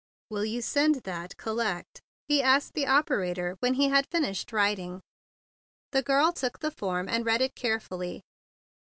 [0.31, 4.99] "Will you send that collect?" he asked the operator when he had finished writing.
[5.91, 8.23] The girl took the blank, and read it carefully.